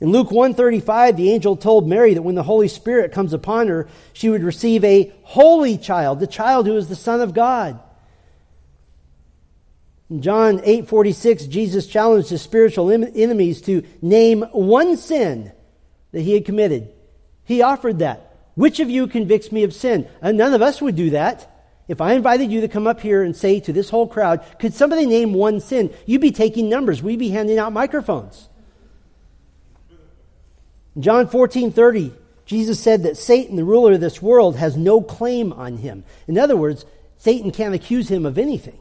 [0.00, 3.86] In Luke 135, the angel told Mary that when the Holy Spirit comes upon her,
[4.14, 7.78] she would receive a holy child, the child who is the Son of God.
[10.10, 15.52] In John 8:46, Jesus challenged his spiritual enemies to name one sin
[16.10, 16.88] that he had committed.
[17.44, 18.26] He offered that.
[18.56, 20.08] Which of you convicts me of sin?
[20.20, 21.46] And none of us would do that.
[21.86, 24.74] If I invited you to come up here and say to this whole crowd, could
[24.74, 25.92] somebody name one sin?
[26.06, 27.02] You'd be taking numbers.
[27.02, 28.48] We'd be handing out microphones.
[30.96, 32.12] In John 14 30,
[32.46, 36.02] Jesus said that Satan, the ruler of this world, has no claim on him.
[36.26, 36.84] In other words,
[37.16, 38.78] Satan can't accuse him of anything.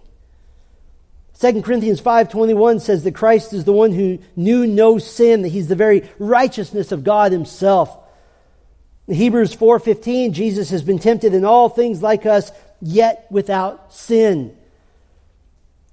[1.40, 5.70] 2 Corinthians 5:21 says that Christ is the one who knew no sin, that he's
[5.70, 7.96] the very righteousness of God himself.
[9.08, 14.52] In Hebrews 4:15, Jesus has been tempted in all things like us, yet without sin.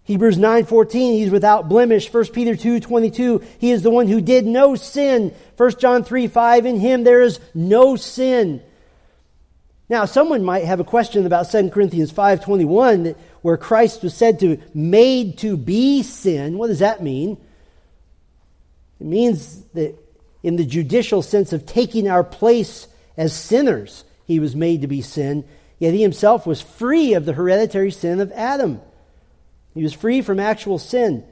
[0.03, 2.09] Hebrews 9:14 he's without blemish.
[2.09, 5.33] 1 Peter 2:22 he is the one who did no sin.
[5.57, 8.63] 1 John 3:5 in him there is no sin.
[9.89, 14.59] Now someone might have a question about 2 Corinthians 5:21 where Christ was said to
[14.75, 16.59] made to be sin.
[16.59, 17.37] What does that mean?
[19.01, 19.95] It means that
[20.43, 25.03] in the judicial sense of taking our place as sinners, he was made to be
[25.03, 25.45] sin,
[25.79, 28.81] yet he himself was free of the hereditary sin of Adam.
[29.75, 31.25] He was free from actual sin.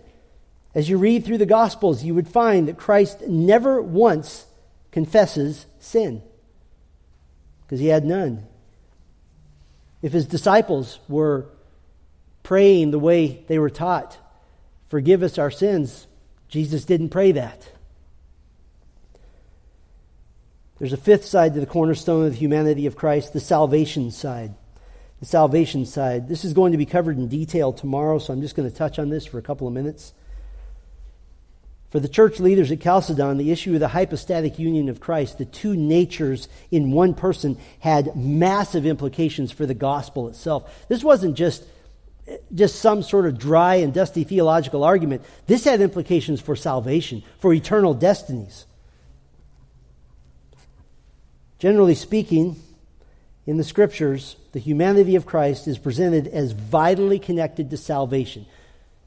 [0.75, 4.47] As you read through the Gospels, you would find that Christ never once
[4.93, 6.23] confesses sin
[7.67, 8.47] because he had none.
[10.03, 11.47] If his disciples were
[12.43, 14.19] praying the way they were taught,
[14.89, 16.07] forgive us our sins,
[16.49, 17.69] Jesus didn't pray that.
[20.79, 24.55] There's a fifth side to the cornerstone of the humanity of Christ, the salvation side
[25.25, 26.29] the salvation side.
[26.29, 28.99] This is going to be covered in detail tomorrow, so I'm just going to touch
[28.99, 30.13] on this for a couple of minutes.
[31.95, 35.45] For the church leaders at Chalcedon, the issue of the hypostatic union of Christ, the
[35.45, 40.89] two natures in one person, had massive implications for the gospel itself.
[40.89, 41.63] This wasn't just,
[42.53, 45.23] just some sort of dry and dusty theological argument.
[45.47, 48.67] This had implications for salvation, for eternal destinies.
[51.61, 52.57] Generally speaking,
[53.47, 58.47] in the scriptures, the humanity of Christ is presented as vitally connected to salvation,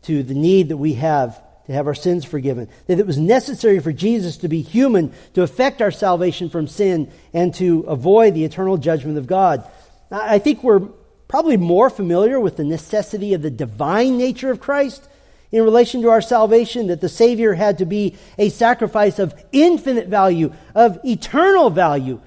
[0.04, 2.68] to the need that we have to have our sins forgiven.
[2.88, 7.12] That it was necessary for Jesus to be human to effect our salvation from sin
[7.34, 9.64] and to avoid the eternal judgment of God.
[10.10, 10.88] I think we're
[11.28, 15.08] probably more familiar with the necessity of the divine nature of Christ
[15.52, 20.08] in relation to our salvation, that the Savior had to be a sacrifice of infinite
[20.08, 22.20] value, of eternal value,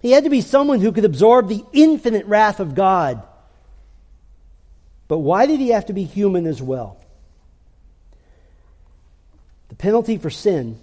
[0.00, 3.22] he had to be someone who could absorb the infinite wrath of God.
[5.08, 6.96] But why did he have to be human as well?
[9.80, 10.78] Penalty for sin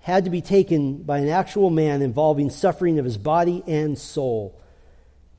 [0.00, 4.52] had to be taken by an actual man involving suffering of his body and soul.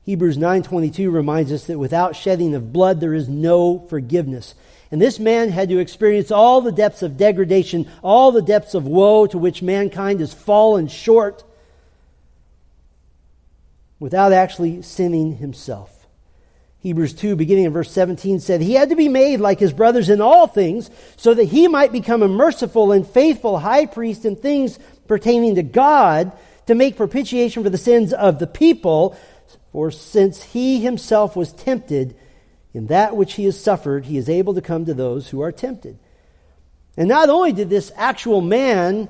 [0.04, 4.54] Hebrews 9:22 reminds us that without shedding of blood there is no forgiveness.
[4.90, 8.86] And this man had to experience all the depths of degradation, all the depths of
[8.86, 11.44] woe to which mankind has fallen short
[14.00, 15.95] without actually sinning himself.
[16.86, 20.08] Hebrews 2, beginning in verse 17, said, He had to be made like his brothers
[20.08, 24.36] in all things, so that he might become a merciful and faithful high priest in
[24.36, 24.78] things
[25.08, 26.30] pertaining to God,
[26.68, 29.18] to make propitiation for the sins of the people.
[29.72, 32.16] For since he himself was tempted
[32.72, 35.50] in that which he has suffered, he is able to come to those who are
[35.50, 35.98] tempted.
[36.96, 39.08] And not only did this actual man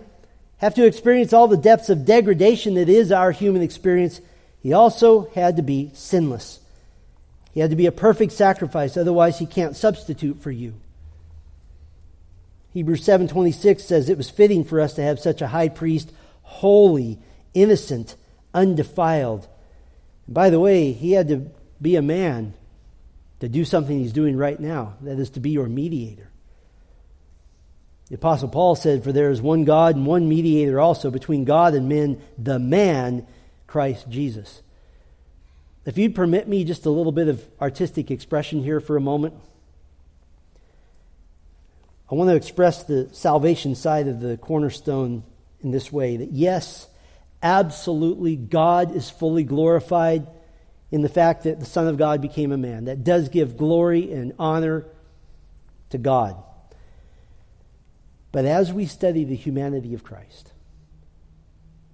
[0.57, 4.23] have to experience all the depths of degradation that is our human experience,
[4.63, 6.61] he also had to be sinless.
[7.57, 10.75] He had to be a perfect sacrifice, otherwise he can't substitute for you.
[12.75, 17.19] Hebrews 7:26 says it was fitting for us to have such a high priest, holy,
[17.55, 18.15] innocent,
[18.53, 19.49] undefiled.
[20.27, 21.47] And by the way, he had to
[21.81, 22.53] be a man
[23.41, 26.29] to do something he's doing right now, that is to be your mediator.
[28.11, 31.73] The apostle Paul said, "For there is one God and one mediator also between God
[31.73, 33.27] and men, the man
[33.67, 34.61] Christ Jesus."
[35.87, 39.35] If you'd permit me just a little bit of artistic expression here for a moment,
[42.11, 45.23] I want to express the salvation side of the cornerstone
[45.63, 46.89] in this way that yes,
[47.41, 50.27] absolutely, God is fully glorified
[50.91, 52.87] in the fact that the Son of God became a man.
[52.87, 54.87] That does give glory and honor
[55.91, 56.37] to God.
[58.33, 60.53] But as we study the humanity of Christ,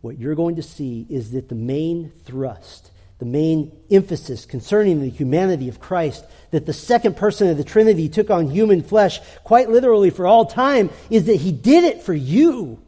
[0.00, 2.90] what you're going to see is that the main thrust
[3.22, 8.08] the main emphasis concerning the humanity of Christ, that the second person of the Trinity
[8.08, 12.12] took on human flesh, quite literally for all time, is that he did it for
[12.12, 12.82] you.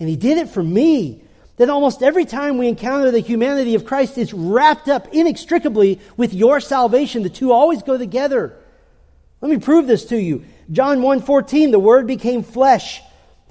[0.00, 1.22] And he did it for me.
[1.58, 6.32] That almost every time we encounter the humanity of Christ, it's wrapped up inextricably with
[6.32, 7.22] your salvation.
[7.22, 8.56] The two always go together.
[9.42, 10.46] Let me prove this to you.
[10.70, 13.02] John 1:14, the word became flesh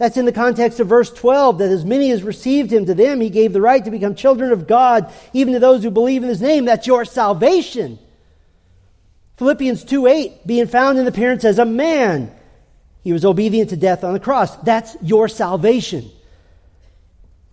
[0.02, 3.22] that's in the context of verse 12, that as many as received him, to them
[3.22, 6.30] he gave the right to become children of God, even to those who believe in
[6.30, 6.66] his name.
[6.66, 7.99] That's your salvation.
[9.38, 12.32] Philippians 2 8, being found in appearance as a man,
[13.04, 14.56] he was obedient to death on the cross.
[14.58, 16.10] That's your salvation.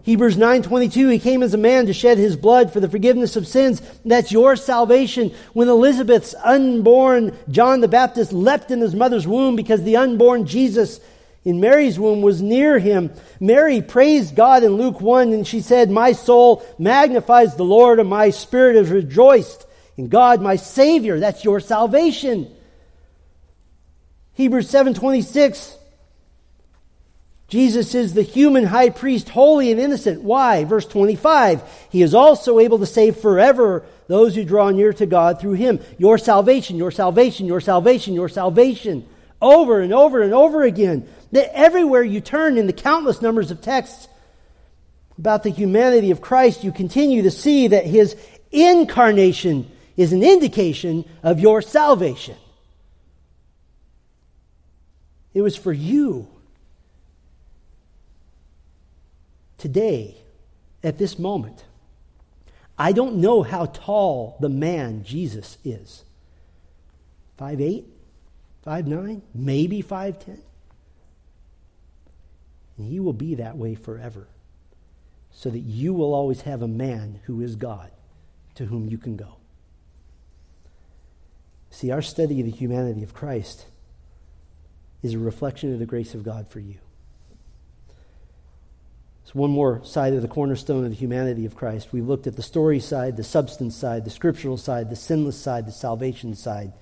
[0.04, 3.46] Hebrews 9:22 he came as a man to shed his blood for the forgiveness of
[3.46, 9.54] sins that's your salvation when Elizabeth's unborn John the Baptist leapt in his mother's womb
[9.54, 10.98] because the unborn Jesus
[11.44, 13.12] in Mary's womb was near him.
[13.40, 18.08] Mary praised God in Luke 1 and she said, My soul magnifies the Lord and
[18.08, 19.66] my spirit is rejoiced
[19.96, 21.18] in God my Savior.
[21.18, 22.54] That's your salvation.
[24.34, 25.74] Hebrews 7:26
[27.48, 30.22] Jesus is the human high priest, holy and innocent.
[30.22, 30.64] Why?
[30.64, 31.62] Verse 25.
[31.88, 35.80] He is also able to save forever those who draw near to God through him.
[35.96, 39.08] Your salvation, your salvation, your salvation, your salvation.
[39.40, 41.08] Over and over and over again.
[41.32, 44.08] That everywhere you turn in the countless numbers of texts
[45.18, 48.16] about the humanity of Christ, you continue to see that his
[48.50, 52.36] incarnation is an indication of your salvation.
[55.34, 56.28] It was for you.
[59.58, 60.16] Today,
[60.84, 61.64] at this moment,
[62.78, 66.04] I don't know how tall the man Jesus is.
[67.36, 67.84] Five eight,
[68.62, 70.40] five nine, maybe five ten.
[72.78, 74.28] And he will be that way forever.
[75.30, 77.90] So that you will always have a man who is God
[78.54, 79.36] to whom you can go.
[81.70, 83.66] See, our study of the humanity of Christ
[85.02, 86.78] is a reflection of the grace of God for you.
[89.22, 91.92] It's one more side of the cornerstone of the humanity of Christ.
[91.92, 95.66] We've looked at the story side, the substance side, the scriptural side, the sinless side,
[95.66, 96.72] the salvation side.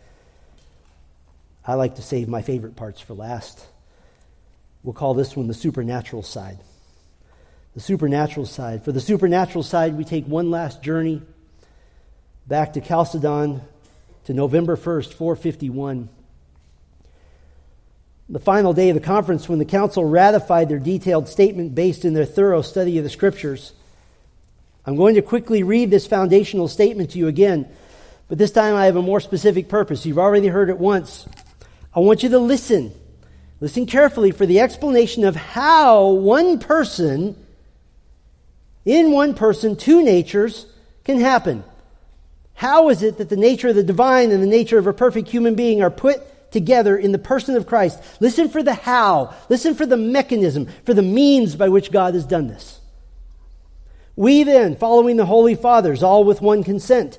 [1.66, 3.66] I like to save my favorite parts for last.
[4.86, 6.58] We'll call this one the supernatural side.
[7.74, 8.84] The supernatural side.
[8.84, 11.22] For the supernatural side, we take one last journey
[12.46, 13.62] back to Chalcedon
[14.26, 16.08] to November 1st, 451.
[18.28, 22.14] The final day of the conference, when the council ratified their detailed statement based in
[22.14, 23.72] their thorough study of the scriptures.
[24.86, 27.68] I'm going to quickly read this foundational statement to you again,
[28.28, 30.06] but this time I have a more specific purpose.
[30.06, 31.26] You've already heard it once.
[31.92, 32.92] I want you to listen
[33.60, 37.36] Listen carefully for the explanation of how one person,
[38.84, 40.66] in one person, two natures
[41.04, 41.64] can happen.
[42.54, 45.28] How is it that the nature of the divine and the nature of a perfect
[45.28, 47.98] human being are put together in the person of Christ?
[48.20, 49.34] Listen for the how.
[49.48, 52.80] Listen for the mechanism, for the means by which God has done this.
[54.16, 57.18] We then, following the Holy Fathers, all with one consent,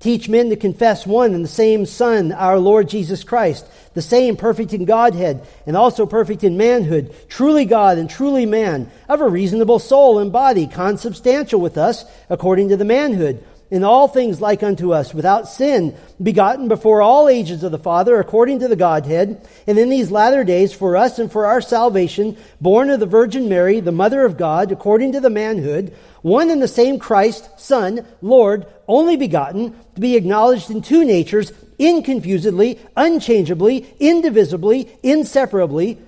[0.00, 4.34] Teach men to confess one and the same Son, our Lord Jesus Christ, the same
[4.34, 9.28] perfect in Godhead and also perfect in manhood, truly God and truly man, of a
[9.28, 14.62] reasonable soul and body, consubstantial with us according to the manhood in all things like
[14.62, 19.46] unto us, without sin, begotten before all ages of the Father, according to the Godhead,
[19.66, 23.48] and in these latter days for us and for our salvation, born of the Virgin
[23.48, 28.06] Mary, the Mother of God, according to the manhood, one and the same Christ, Son,
[28.20, 35.98] Lord, only begotten, to be acknowledged in two natures, inconfusedly, unchangeably, indivisibly, inseparably,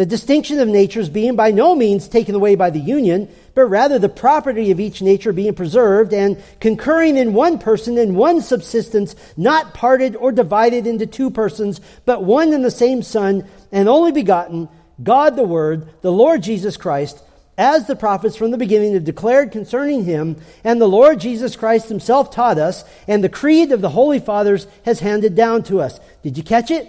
[0.00, 3.98] the distinction of natures being by no means taken away by the union, but rather
[3.98, 9.14] the property of each nature being preserved and concurring in one person in one subsistence,
[9.36, 14.10] not parted or divided into two persons, but one and the same Son, and only
[14.10, 14.70] begotten,
[15.02, 17.22] God the Word, the Lord Jesus Christ,
[17.58, 21.88] as the prophets from the beginning have declared concerning him, and the Lord Jesus Christ
[21.88, 26.00] himself taught us, and the creed of the Holy Fathers has handed down to us.
[26.22, 26.88] Did you catch it?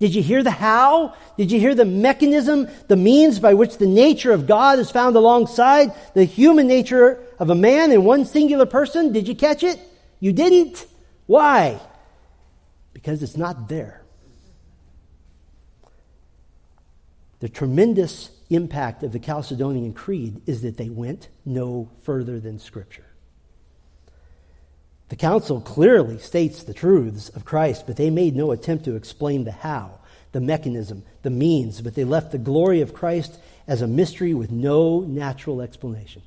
[0.00, 1.14] Did you hear the how?
[1.36, 5.16] Did you hear the mechanism, the means by which the nature of God is found
[5.16, 9.12] alongside the human nature of a man in one singular person?
[9.12, 9.80] Did you catch it?
[10.20, 10.86] You didn't?
[11.26, 11.80] Why?
[12.92, 14.02] Because it's not there.
[17.40, 23.06] The tremendous impact of the Chalcedonian Creed is that they went no further than Scripture.
[25.08, 29.44] The council clearly states the truths of Christ, but they made no attempt to explain
[29.44, 29.98] the how,
[30.32, 34.50] the mechanism, the means, but they left the glory of Christ as a mystery with
[34.50, 36.22] no natural explanation.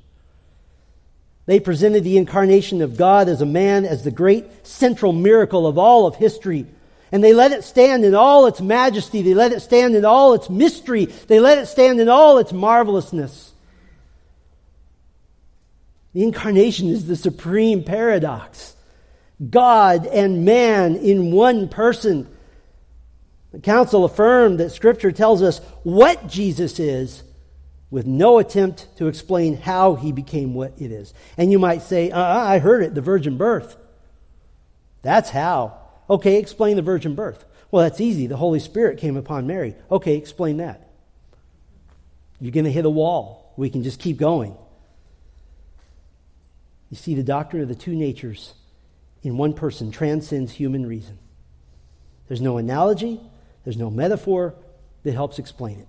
[1.46, 5.78] They presented the incarnation of God as a man as the great central miracle of
[5.78, 6.66] all of history.
[7.10, 9.22] And they let it stand in all its majesty.
[9.22, 11.06] They let it stand in all its mystery.
[11.06, 13.52] They let it stand in all its marvelousness.
[16.12, 18.74] The incarnation is the supreme paradox.
[19.50, 22.28] God and man in one person.
[23.52, 27.22] The council affirmed that Scripture tells us what Jesus is
[27.90, 31.14] with no attempt to explain how he became what it is.
[31.38, 33.76] And you might say, uh, I heard it, the virgin birth.
[35.02, 35.78] That's how.
[36.10, 37.44] Okay, explain the virgin birth.
[37.70, 38.26] Well, that's easy.
[38.26, 39.74] The Holy Spirit came upon Mary.
[39.90, 40.88] Okay, explain that.
[42.40, 43.52] You're going to hit a wall.
[43.56, 44.56] We can just keep going.
[46.90, 48.54] You see, the doctrine of the two natures
[49.22, 51.18] in one person transcends human reason.
[52.28, 53.20] There's no analogy,
[53.64, 54.54] there's no metaphor
[55.02, 55.88] that helps explain it.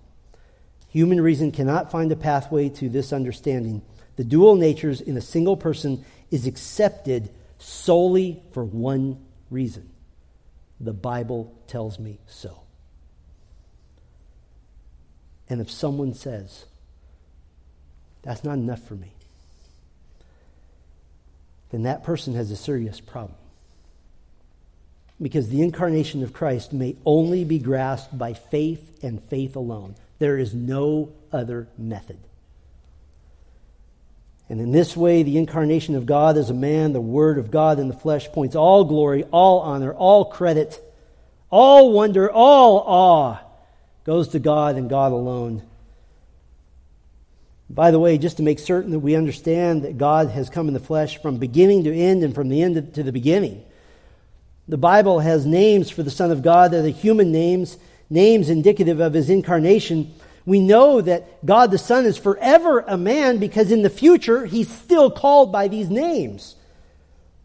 [0.90, 3.82] Human reason cannot find a pathway to this understanding.
[4.16, 9.90] The dual natures in a single person is accepted solely for one reason.
[10.80, 12.62] The Bible tells me so.
[15.50, 16.66] And if someone says,
[18.22, 19.14] that's not enough for me,
[21.72, 23.38] then that person has a serious problem.
[25.22, 29.96] Because the incarnation of Christ may only be grasped by faith and faith alone.
[30.20, 32.20] There is no other method.
[34.50, 37.80] And in this way, the incarnation of God as a man, the Word of God
[37.80, 40.82] in the flesh, points all glory, all honor, all credit,
[41.52, 43.40] all wonder, all awe
[44.06, 45.62] goes to God and God alone.
[47.70, 50.74] By the way, just to make certain that we understand that God has come in
[50.74, 53.64] the flesh from beginning to end and from the end to the beginning,
[54.68, 57.78] the Bible has names for the Son of God that are human names,
[58.10, 60.12] names indicative of his incarnation.
[60.46, 64.70] We know that God the Son is forever a man because in the future he's
[64.70, 66.56] still called by these names.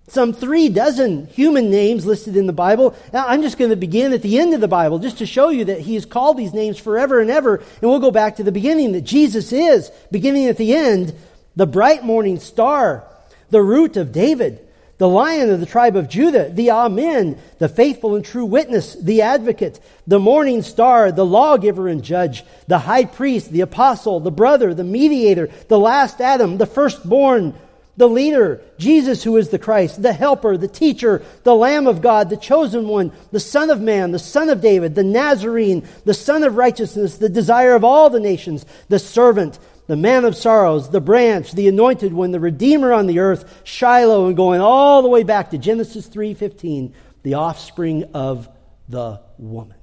[0.08, 2.94] Some three dozen human names listed in the Bible.
[3.12, 5.48] Now, I'm just going to begin at the end of the Bible just to show
[5.48, 7.56] you that He has called these names forever and ever.
[7.56, 11.14] And we'll go back to the beginning that Jesus is, beginning at the end,
[11.56, 13.04] the bright morning star,
[13.48, 14.63] the root of David,
[14.98, 19.22] the lion of the tribe of Judah, the Amen, the faithful and true witness, the
[19.22, 24.72] advocate, the morning star, the lawgiver and judge, the high priest, the apostle, the brother,
[24.72, 27.54] the mediator, the last Adam, the firstborn,
[27.96, 32.28] the leader, Jesus, who is the Christ, the helper, the teacher, the Lamb of God,
[32.28, 36.42] the chosen one, the Son of Man, the Son of David, the Nazarene, the Sun
[36.42, 41.00] of righteousness, the desire of all the nations, the servant, the man of sorrows, the
[41.00, 45.22] branch, the anointed one, the Redeemer on the earth, Shiloh, and going all the way
[45.22, 48.48] back to Genesis 3.15, the offspring of
[48.88, 49.76] the woman.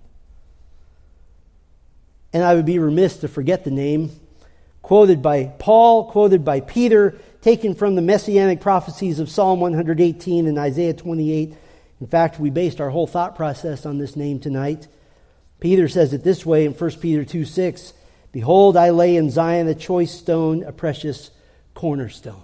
[2.34, 4.12] And I would be remiss to forget the name
[4.82, 10.58] quoted by Paul, quoted by Peter, taken from the messianic prophecies of Psalm 118 and
[10.58, 11.56] Isaiah 28.
[11.99, 14.88] In fact, we based our whole thought process on this name tonight.
[15.60, 17.93] Peter says it this way in 1 Peter 2 6
[18.32, 21.32] Behold, I lay in Zion a choice stone, a precious
[21.74, 22.44] cornerstone.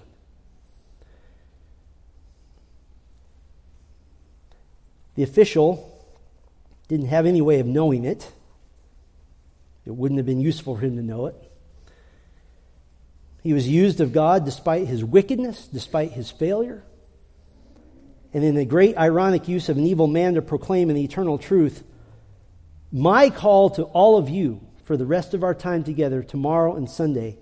[5.15, 5.97] The official
[6.87, 8.31] didn't have any way of knowing it.
[9.85, 11.35] It wouldn't have been useful for him to know it.
[13.41, 16.83] He was used of God despite his wickedness, despite his failure.
[18.33, 21.83] And in the great ironic use of an evil man to proclaim an eternal truth,
[22.91, 26.89] my call to all of you for the rest of our time together, tomorrow and
[26.89, 27.37] Sunday,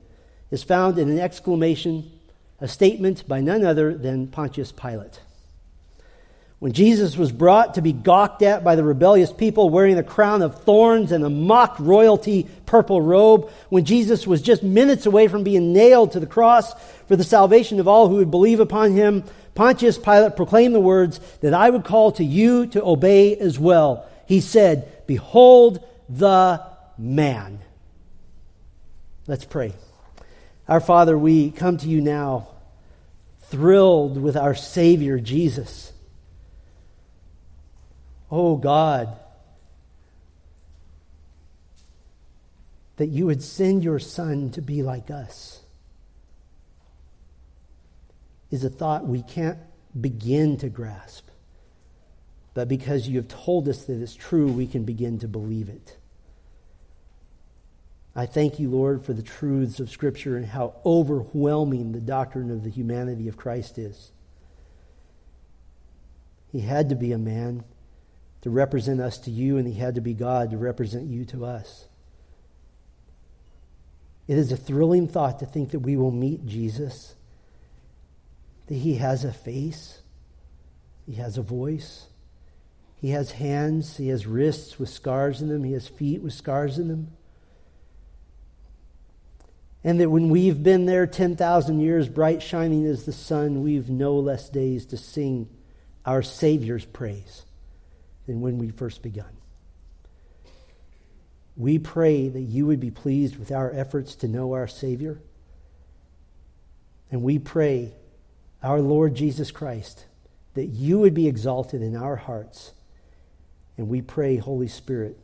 [0.49, 2.11] is found in an exclamation,
[2.59, 5.19] a statement by none other than Pontius Pilate.
[6.57, 10.41] When Jesus was brought to be gawked at by the rebellious people wearing a crown
[10.41, 15.43] of thorns and a mock royalty purple robe, when Jesus was just minutes away from
[15.43, 16.73] being nailed to the cross
[17.07, 19.23] for the salvation of all who would believe upon him,
[19.53, 24.09] Pontius Pilate proclaimed the words that I would call to you to obey as well.
[24.25, 27.59] He said, Behold the man.
[29.27, 29.73] Let's pray.
[30.67, 32.49] Our Father, we come to you now
[33.39, 35.93] thrilled with our Savior, Jesus.
[38.31, 39.15] Oh God,
[42.97, 45.61] that you would send your Son to be like us
[48.51, 49.59] is a thought we can't
[49.99, 51.27] begin to grasp.
[52.53, 55.97] But because you have told us that it's true, we can begin to believe it.
[58.15, 62.63] I thank you, Lord, for the truths of Scripture and how overwhelming the doctrine of
[62.63, 64.11] the humanity of Christ is.
[66.51, 67.65] He had to be a man
[68.41, 71.45] to represent us to you, and he had to be God to represent you to
[71.45, 71.87] us.
[74.27, 77.15] It is a thrilling thought to think that we will meet Jesus,
[78.67, 80.01] that he has a face,
[81.05, 82.07] he has a voice,
[82.95, 86.79] he has hands, he has wrists with scars in them, he has feet with scars
[86.79, 87.09] in them.
[89.85, 94.15] And that when we've been there 10,000 years, bright shining as the sun, we've no
[94.15, 95.47] less days to sing
[96.03, 97.43] our Savior's praise
[98.25, 99.37] than when we first begun.
[101.55, 105.19] We pray that you would be pleased with our efforts to know our Savior.
[107.11, 107.93] And we pray,
[108.63, 110.05] our Lord Jesus Christ,
[110.55, 112.73] that you would be exalted in our hearts.
[113.77, 115.19] And we pray, Holy Spirit,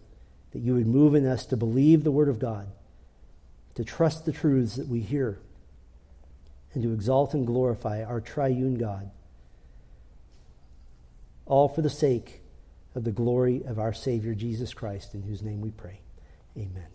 [0.52, 2.68] that you would move in us to believe the Word of God,
[3.76, 5.40] to trust the truths that we hear,
[6.74, 9.12] and to exalt and glorify our triune God.
[11.46, 12.42] All for the sake
[12.96, 16.02] of the glory of our Savior Jesus Christ, in whose name we pray.
[16.58, 16.88] Amen.